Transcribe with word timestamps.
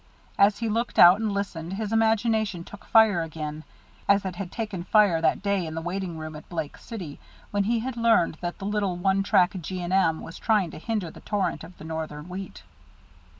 As 0.39 0.57
he 0.57 0.67
looked 0.67 0.97
out 0.97 1.19
and 1.19 1.31
listened, 1.31 1.73
his 1.73 1.93
imagination 1.93 2.63
took 2.63 2.85
fire 2.85 3.21
again, 3.21 3.63
as 4.09 4.25
it 4.25 4.35
had 4.37 4.51
taken 4.51 4.83
fire 4.83 5.21
that 5.21 5.43
day 5.43 5.63
in 5.67 5.75
the 5.75 5.79
waiting 5.81 6.17
room 6.17 6.35
at 6.35 6.49
Blake 6.49 6.75
City, 6.75 7.19
when 7.51 7.65
he 7.65 7.77
had 7.81 7.95
learned 7.95 8.39
that 8.41 8.57
the 8.57 8.65
little, 8.65 8.97
one 8.97 9.21
track 9.21 9.51
G. 9.61 9.79
& 9.81 9.91
M. 9.91 10.19
was 10.21 10.39
trying 10.39 10.71
to 10.71 10.79
hinder 10.79 11.11
the 11.11 11.21
torrent 11.21 11.63
of 11.63 11.77
the 11.77 11.83
Northern 11.83 12.29
wheat. 12.29 12.63